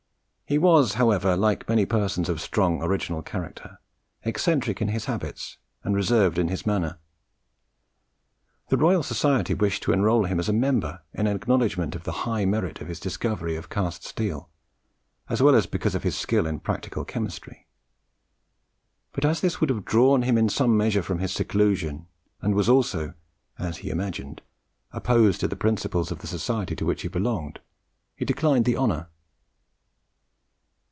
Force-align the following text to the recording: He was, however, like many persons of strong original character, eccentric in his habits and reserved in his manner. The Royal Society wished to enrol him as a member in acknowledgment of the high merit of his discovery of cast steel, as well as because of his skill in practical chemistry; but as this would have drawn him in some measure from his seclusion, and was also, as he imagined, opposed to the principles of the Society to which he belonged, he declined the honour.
He 0.51 0.57
was, 0.57 0.95
however, 0.95 1.37
like 1.37 1.69
many 1.69 1.85
persons 1.85 2.27
of 2.27 2.41
strong 2.41 2.83
original 2.83 3.21
character, 3.21 3.79
eccentric 4.23 4.81
in 4.81 4.89
his 4.89 5.05
habits 5.05 5.55
and 5.81 5.95
reserved 5.95 6.37
in 6.37 6.49
his 6.49 6.65
manner. 6.65 6.99
The 8.67 8.75
Royal 8.75 9.01
Society 9.01 9.53
wished 9.53 9.81
to 9.83 9.93
enrol 9.93 10.25
him 10.25 10.41
as 10.41 10.49
a 10.49 10.53
member 10.53 11.03
in 11.13 11.25
acknowledgment 11.25 11.95
of 11.95 12.03
the 12.03 12.27
high 12.27 12.43
merit 12.43 12.81
of 12.81 12.89
his 12.89 12.99
discovery 12.99 13.55
of 13.55 13.69
cast 13.69 14.03
steel, 14.03 14.49
as 15.29 15.41
well 15.41 15.55
as 15.55 15.67
because 15.67 15.95
of 15.95 16.03
his 16.03 16.17
skill 16.17 16.45
in 16.45 16.59
practical 16.59 17.05
chemistry; 17.05 17.65
but 19.13 19.23
as 19.23 19.39
this 19.39 19.61
would 19.61 19.69
have 19.69 19.85
drawn 19.85 20.23
him 20.23 20.37
in 20.37 20.49
some 20.49 20.75
measure 20.75 21.01
from 21.01 21.19
his 21.19 21.31
seclusion, 21.31 22.07
and 22.41 22.55
was 22.55 22.67
also, 22.67 23.13
as 23.57 23.77
he 23.77 23.89
imagined, 23.89 24.41
opposed 24.91 25.39
to 25.39 25.47
the 25.47 25.55
principles 25.55 26.11
of 26.11 26.19
the 26.19 26.27
Society 26.27 26.75
to 26.75 26.85
which 26.85 27.03
he 27.03 27.07
belonged, 27.07 27.61
he 28.17 28.25
declined 28.25 28.65
the 28.65 28.75
honour. 28.75 29.07